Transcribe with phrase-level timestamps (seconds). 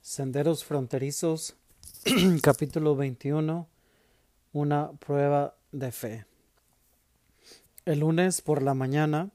[0.00, 1.54] Senderos Fronterizos,
[2.42, 3.68] capítulo 21,
[4.52, 6.26] una prueba de fe.
[7.84, 9.30] El lunes por la mañana,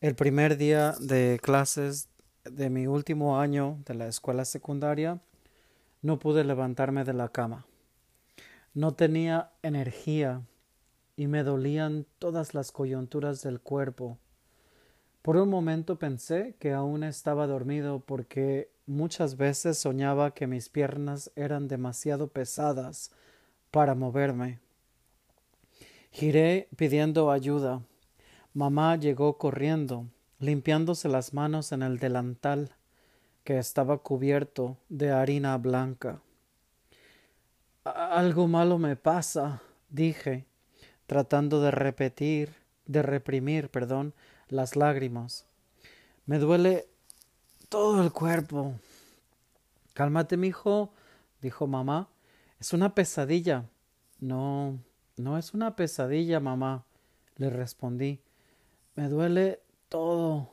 [0.00, 2.08] el primer día de clases
[2.44, 5.20] de mi último año de la escuela secundaria,
[6.02, 7.64] no pude levantarme de la cama.
[8.78, 10.42] No tenía energía
[11.16, 14.18] y me dolían todas las coyunturas del cuerpo.
[15.22, 21.30] Por un momento pensé que aún estaba dormido porque Muchas veces soñaba que mis piernas
[21.36, 23.10] eran demasiado pesadas
[23.70, 24.60] para moverme.
[26.10, 27.82] Giré pidiendo ayuda.
[28.54, 30.06] Mamá llegó corriendo,
[30.38, 32.70] limpiándose las manos en el delantal
[33.44, 36.22] que estaba cubierto de harina blanca.
[37.90, 40.46] Algo malo me pasa, dije,
[41.06, 42.54] tratando de repetir,
[42.86, 44.14] de reprimir, perdón,
[44.48, 45.46] las lágrimas.
[46.26, 46.86] Me duele
[47.68, 48.74] todo el cuerpo.
[49.94, 50.92] Cálmate, mijo,
[51.40, 52.08] dijo mamá.
[52.60, 53.64] Es una pesadilla.
[54.20, 54.78] No,
[55.16, 56.84] no es una pesadilla, mamá,
[57.36, 58.20] le respondí.
[58.94, 60.50] Me duele todo.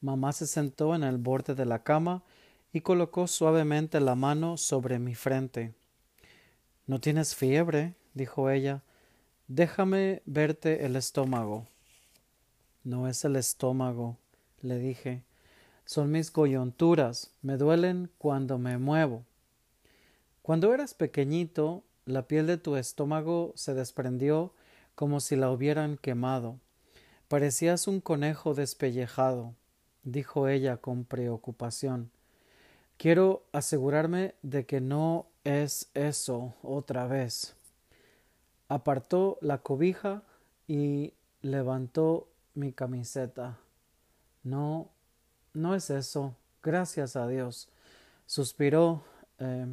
[0.00, 2.22] Mamá se sentó en el borde de la cama
[2.72, 5.74] y colocó suavemente la mano sobre mi frente.
[6.86, 8.82] No tienes fiebre, dijo ella.
[9.48, 11.66] Déjame verte el estómago.
[12.84, 14.16] No es el estómago,
[14.62, 15.22] le dije
[15.86, 19.24] son mis coyunturas, me duelen cuando me muevo.
[20.42, 24.52] Cuando eras pequeñito, la piel de tu estómago se desprendió
[24.96, 26.58] como si la hubieran quemado.
[27.28, 29.54] Parecías un conejo despellejado,
[30.02, 32.10] dijo ella con preocupación.
[32.96, 37.54] Quiero asegurarme de que no es eso otra vez.
[38.68, 40.24] Apartó la cobija
[40.66, 43.56] y levantó mi camiseta.
[44.42, 44.90] No
[45.56, 46.36] no es eso.
[46.62, 47.68] Gracias a Dios.
[48.26, 49.04] Suspiró
[49.38, 49.66] eh,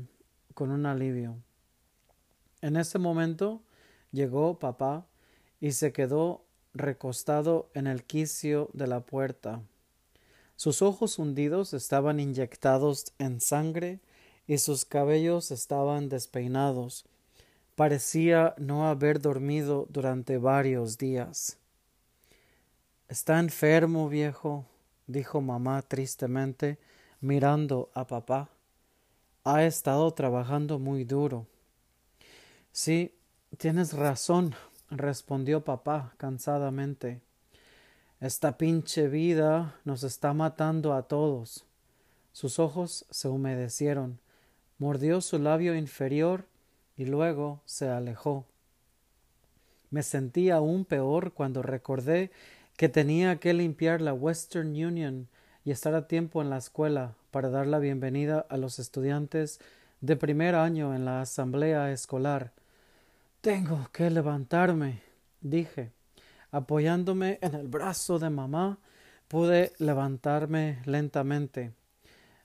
[0.53, 1.35] con un alivio.
[2.61, 3.61] En ese momento
[4.11, 5.05] llegó papá
[5.59, 9.61] y se quedó recostado en el quicio de la puerta.
[10.55, 13.99] Sus ojos hundidos estaban inyectados en sangre
[14.47, 17.05] y sus cabellos estaban despeinados.
[17.75, 21.57] Parecía no haber dormido durante varios días.
[23.07, 24.65] Está enfermo, viejo,
[25.07, 26.79] dijo mamá tristemente,
[27.21, 28.49] mirando a papá.
[29.43, 31.47] Ha estado trabajando muy duro.
[32.71, 33.13] Sí,
[33.57, 34.55] tienes razón,
[34.89, 37.21] respondió papá cansadamente.
[38.19, 41.65] Esta pinche vida nos está matando a todos.
[42.31, 44.19] Sus ojos se humedecieron,
[44.83, 46.45] mordió su labio inferior
[46.97, 48.45] y luego se alejó.
[49.91, 52.31] Me sentí aún peor cuando recordé
[52.75, 55.29] que tenía que limpiar la Western Union
[55.63, 59.61] y estar a tiempo en la escuela para dar la bienvenida a los estudiantes
[60.01, 62.51] de primer año en la asamblea escolar.
[63.39, 65.01] Tengo que levantarme,
[65.39, 65.91] dije.
[66.51, 68.79] Apoyándome en el brazo de mamá,
[69.29, 71.71] pude levantarme lentamente.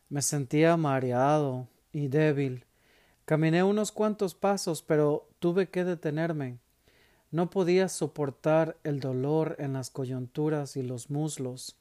[0.08, 1.66] Me sentía mareado
[1.98, 2.64] y débil.
[3.24, 6.58] Caminé unos cuantos pasos, pero tuve que detenerme.
[7.30, 11.76] No podía soportar el dolor en las coyunturas y los muslos.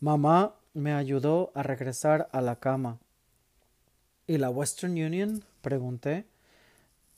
[0.00, 2.98] Mamá me ayudó a regresar a la cama.
[4.26, 5.44] ¿Y la Western Union?
[5.60, 6.24] pregunté.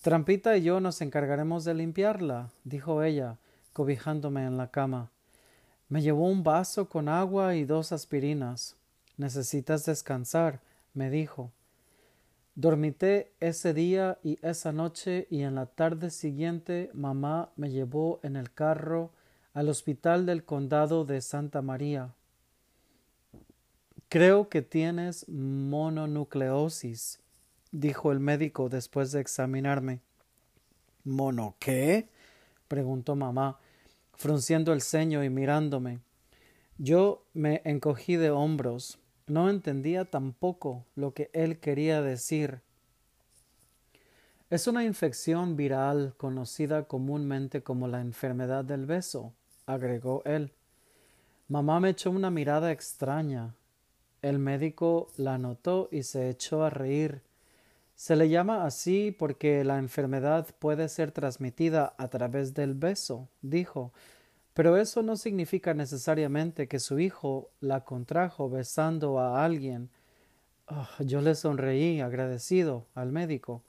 [0.02, 3.38] Trampita y yo nos encargaremos de limpiarla, dijo ella,
[3.72, 5.10] cobijándome en la cama.
[5.88, 8.74] Me llevó un vaso con agua y dos aspirinas.
[9.16, 10.60] Necesitas descansar,
[10.92, 11.52] me dijo.
[12.54, 18.36] Dormité ese día y esa noche y en la tarde siguiente mamá me llevó en
[18.36, 19.10] el carro
[19.54, 22.14] al hospital del condado de Santa María.
[24.10, 27.20] Creo que tienes mononucleosis,
[27.70, 30.00] dijo el médico después de examinarme.
[31.04, 32.10] ¿Mono qué?
[32.68, 33.58] preguntó mamá,
[34.12, 36.00] frunciendo el ceño y mirándome.
[36.76, 38.98] Yo me encogí de hombros.
[39.32, 42.60] No entendía tampoco lo que él quería decir.
[44.50, 49.32] Es una infección viral conocida comúnmente como la enfermedad del beso,
[49.64, 50.52] agregó él.
[51.48, 53.54] Mamá me echó una mirada extraña.
[54.20, 57.22] El médico la notó y se echó a reír.
[57.94, 63.94] Se le llama así porque la enfermedad puede ser transmitida a través del beso, dijo,
[64.54, 69.88] pero eso no significa necesariamente que su hijo la contrajo besando a alguien.
[70.68, 73.62] Ah, yo le sonreí agradecido al médico.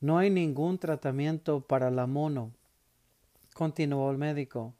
[0.00, 2.52] No hay ningún tratamiento para la mono.
[3.54, 4.74] Continuó el médico.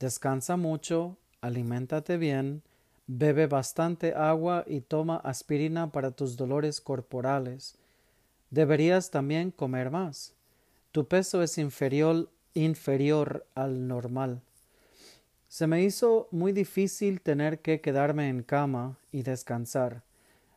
[0.00, 2.62] Descansa mucho, aliméntate bien,
[3.06, 7.76] bebe bastante agua y toma aspirina para tus dolores corporales.
[8.50, 10.34] Deberías también comer más.
[10.90, 14.42] Tu peso es inferior, inferior al normal.
[15.48, 20.02] Se me hizo muy difícil tener que quedarme en cama y descansar.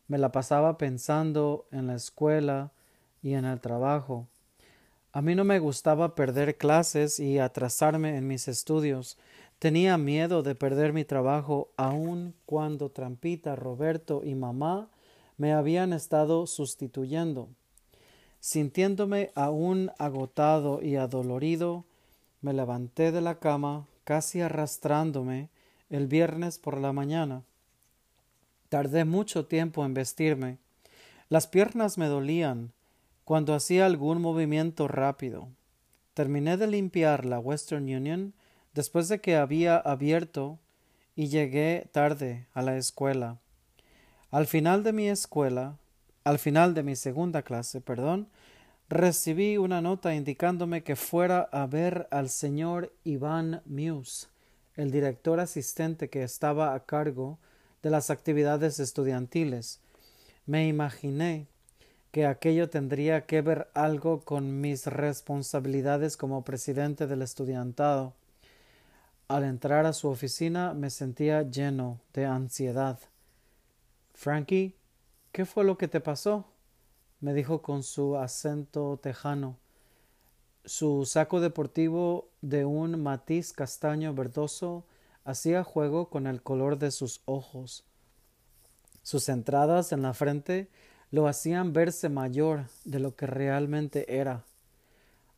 [0.08, 2.72] Me la pasaba pensando en la escuela
[3.22, 4.28] y en el trabajo.
[5.12, 9.18] A mí no me gustaba perder clases y atrasarme en mis estudios.
[9.60, 14.90] Tenía miedo de perder mi trabajo aun cuando Trampita, Roberto y mamá
[15.38, 17.50] me habían estado sustituyendo.
[18.40, 21.86] Sintiéndome aún agotado y adolorido,
[22.42, 25.50] me levanté de la cama, casi arrastrándome,
[25.92, 27.44] el viernes por la mañana.
[28.68, 30.58] Tardé mucho tiempo en vestirme.
[31.30, 32.72] Las piernas me dolían
[33.24, 35.50] cuando hacía algún movimiento rápido.
[36.16, 38.34] Terminé de limpiar la Western Union
[38.74, 40.58] después de que había abierto
[41.16, 43.38] y llegué tarde a la escuela.
[44.32, 45.78] Al final de mi escuela,
[46.24, 48.28] al final de mi segunda clase, perdón,
[48.90, 54.28] recibí una nota indicándome que fuera a ver al señor Iván Muse,
[54.76, 57.38] el director asistente que estaba a cargo
[57.84, 59.80] de las actividades estudiantiles.
[60.46, 61.48] Me imaginé
[62.12, 68.16] que aquello tendría que ver algo con mis responsabilidades como presidente del estudiantado.
[69.28, 72.98] Al entrar a su oficina me sentía lleno de ansiedad.
[74.16, 74.76] Frankie,
[75.32, 76.49] ¿Qué fue lo que te pasó?
[77.20, 79.58] Me dijo con su acento tejano.
[80.66, 84.86] Su saco deportivo de un matiz castaño verdoso
[85.24, 87.84] hacía juego con el color de sus ojos.
[89.04, 90.70] Sus entradas en la frente
[91.12, 94.44] lo hacían verse mayor de lo que realmente era.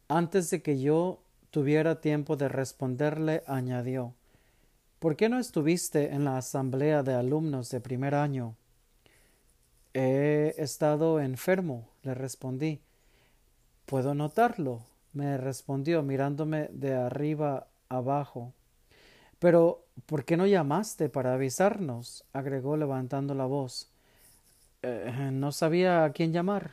[0.07, 4.13] Antes de que yo tuviera tiempo de responderle, añadió
[5.01, 8.55] ¿Por qué no estuviste en la asamblea de alumnos de primer año?
[9.93, 12.79] He estado enfermo, le respondí.
[13.85, 18.53] Puedo notarlo, me respondió mirándome de arriba abajo.
[19.39, 22.23] Pero ¿por qué no llamaste para avisarnos?
[22.31, 23.89] agregó levantando la voz.
[24.81, 26.71] Eh, no sabía a quién llamar.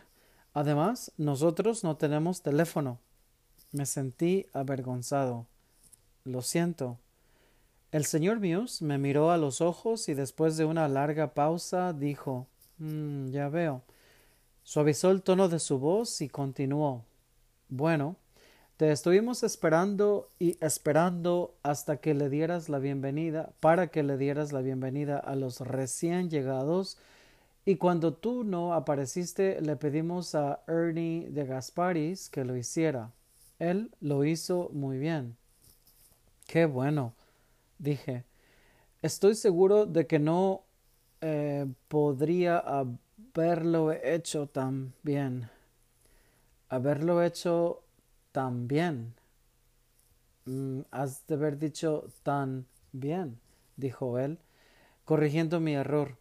[0.55, 2.99] Además, nosotros no tenemos teléfono.
[3.73, 5.47] Me sentí avergonzado.
[6.25, 6.99] Lo siento.
[7.91, 12.47] El señor Muse me miró a los ojos y después de una larga pausa dijo
[12.79, 13.83] Mm, ya veo.
[14.63, 17.05] Suavizó el tono de su voz y continuó.
[17.69, 18.17] Bueno,
[18.77, 24.53] te estuvimos esperando y esperando hasta que le dieras la bienvenida, para que le dieras
[24.53, 26.97] la bienvenida a los recién llegados,
[27.65, 33.11] y cuando tú no apareciste le pedimos a Ernie de Gasparis que lo hiciera.
[33.59, 35.37] Él lo hizo muy bien.
[36.47, 37.15] Qué bueno,
[37.79, 38.25] dije.
[39.03, 40.63] Estoy seguro de que no
[41.21, 45.49] eh, podría haberlo hecho tan bien.
[46.69, 47.83] Haberlo hecho
[48.33, 49.15] tan bien.
[50.45, 53.39] Mm, has de haber dicho tan bien,
[53.77, 54.39] dijo él,
[55.05, 56.17] corrigiendo mi error.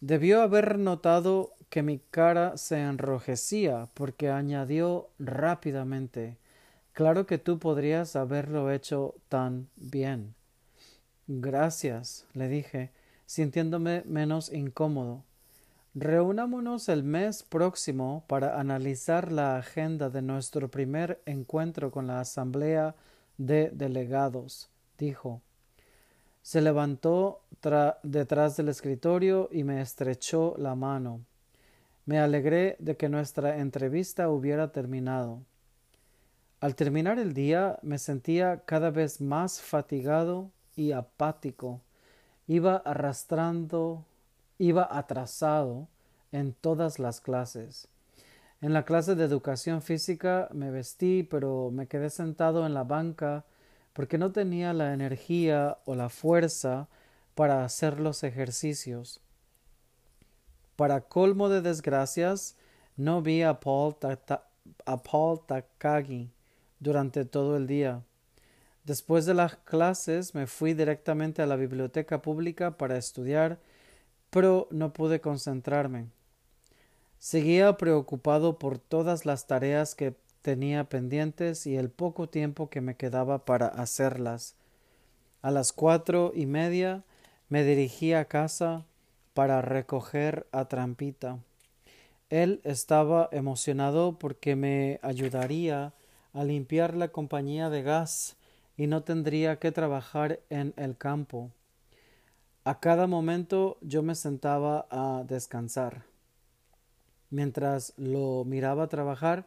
[0.00, 6.36] Debió haber notado que mi cara se enrojecía, porque añadió rápidamente
[6.96, 10.34] Claro que tú podrías haberlo hecho tan bien.
[11.26, 12.90] Gracias, le dije,
[13.26, 15.24] sintiéndome menos incómodo.
[15.94, 22.94] Reunámonos el mes próximo para analizar la agenda de nuestro primer encuentro con la Asamblea
[23.38, 24.68] de Delegados,
[24.98, 25.40] dijo.
[26.42, 27.40] Se levantó
[28.02, 31.22] detrás del escritorio y me estrechó la mano.
[32.04, 35.40] Me alegré de que nuestra entrevista hubiera terminado.
[36.60, 41.80] Al terminar el día me sentía cada vez más fatigado y apático
[42.46, 44.04] iba arrastrando,
[44.58, 45.88] iba atrasado
[46.32, 47.88] en todas las clases.
[48.60, 53.44] En la clase de educación física me vestí, pero me quedé sentado en la banca
[53.92, 56.88] porque no tenía la energía o la fuerza
[57.34, 59.20] para hacer los ejercicios.
[60.76, 62.56] Para colmo de desgracias,
[62.96, 63.94] no vi a Paul,
[65.46, 66.30] Takagi
[66.80, 68.02] durante todo el día.
[68.86, 73.58] Después de las clases me fui directamente a la biblioteca pública para estudiar,
[74.30, 76.06] pero no pude concentrarme.
[77.18, 82.94] Seguía preocupado por todas las tareas que tenía pendientes y el poco tiempo que me
[82.94, 84.54] quedaba para hacerlas.
[85.42, 87.02] A las cuatro y media
[87.48, 88.84] me dirigí a casa
[89.34, 91.40] para recoger a Trampita.
[92.30, 95.92] Él estaba emocionado porque me ayudaría
[96.32, 98.36] a limpiar la compañía de gas
[98.76, 101.50] y no tendría que trabajar en el campo.
[102.64, 106.02] A cada momento yo me sentaba a descansar.
[107.30, 109.46] Mientras lo miraba trabajar,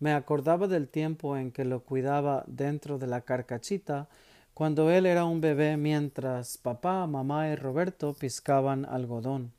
[0.00, 4.08] me acordaba del tiempo en que lo cuidaba dentro de la carcachita,
[4.54, 9.52] cuando él era un bebé mientras papá, mamá y Roberto piscaban algodón.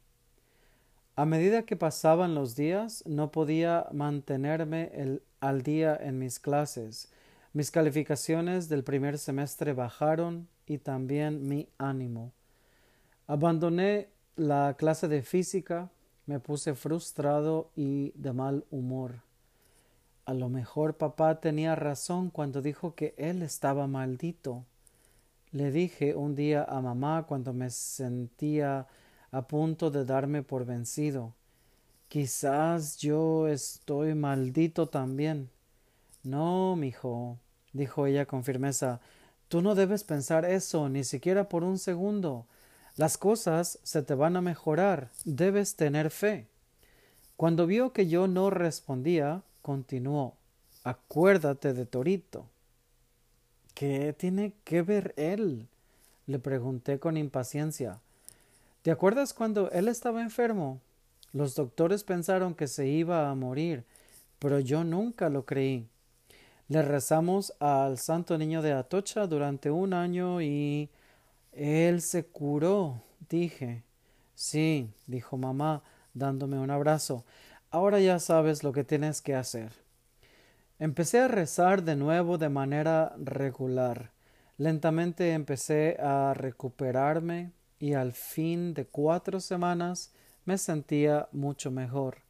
[1.15, 7.11] A medida que pasaban los días, no podía mantenerme al día en mis clases.
[7.51, 12.32] Mis calificaciones del primer semestre bajaron y también mi ánimo.
[13.25, 15.89] Abandoné la clase de física,
[16.27, 19.24] me puse frustrado y de mal humor.
[20.25, 24.63] A lo mejor papá tenía razón cuando dijo que él estaba maldito.
[25.51, 28.86] Le dije un día a mamá cuando me sentía
[29.32, 31.34] a punto de darme por vencido.
[32.10, 35.50] Quizás yo estoy maldito también.
[36.29, 37.39] No, mijo,
[37.74, 39.00] dijo ella con firmeza,
[39.48, 42.45] tú no debes pensar eso, ni siquiera por un segundo.
[42.98, 46.45] Las cosas se te van a mejorar, debes tener fe.
[47.36, 50.36] Cuando vio que yo no respondía, continuó
[50.83, 52.45] Acuérdate de Torito.
[53.74, 55.67] ¿Qué tiene que ver él?
[56.27, 58.01] le pregunté con impaciencia.
[58.83, 60.79] ¿Te acuerdas cuando él estaba enfermo?
[61.33, 63.83] Los doctores pensaron que se iba a morir,
[64.38, 65.88] pero yo nunca lo creí.
[66.69, 70.91] Le rezamos al Santo Niño de Atocha durante un año y
[71.51, 73.81] él se curó, dije.
[74.35, 75.81] Sí, dijo mamá,
[76.13, 77.25] dándome un abrazo.
[77.71, 79.71] Ahora ya sabes lo que tienes que hacer.
[80.77, 84.11] Empecé a rezar de nuevo de manera regular.
[84.57, 90.13] Lentamente empecé a recuperarme y al fin de cuatro semanas
[90.45, 92.28] me sentía mucho mejor.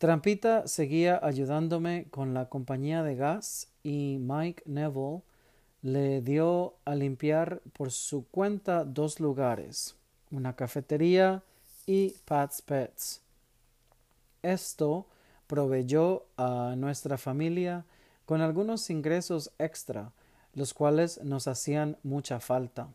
[0.00, 5.20] Trampita seguía ayudándome con la compañía de gas y Mike Neville
[5.82, 9.96] le dio a limpiar por su cuenta dos lugares,
[10.30, 11.42] una cafetería
[11.84, 13.20] y Pat's Pets.
[14.42, 15.04] Esto
[15.46, 17.84] proveyó a nuestra familia
[18.24, 20.12] con algunos ingresos extra,
[20.54, 22.88] los cuales nos hacían mucha falta.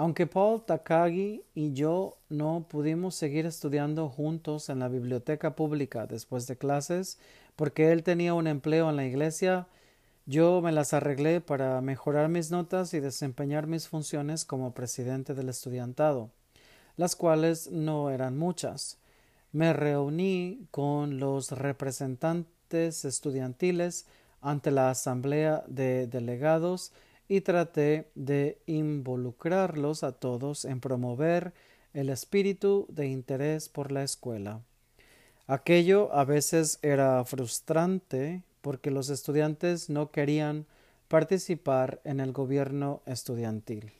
[0.00, 6.46] Aunque Paul Takagi y yo no pudimos seguir estudiando juntos en la biblioteca pública después
[6.46, 7.18] de clases,
[7.54, 9.66] porque él tenía un empleo en la iglesia,
[10.24, 15.50] yo me las arreglé para mejorar mis notas y desempeñar mis funciones como presidente del
[15.50, 16.30] estudiantado,
[16.96, 18.96] las cuales no eran muchas.
[19.52, 24.06] Me reuní con los representantes estudiantiles
[24.40, 26.90] ante la asamblea de delegados
[27.30, 31.52] y traté de involucrarlos a todos en promover
[31.94, 34.62] el espíritu de interés por la escuela.
[35.46, 40.66] Aquello a veces era frustrante porque los estudiantes no querían
[41.06, 43.92] participar en el gobierno estudiantil.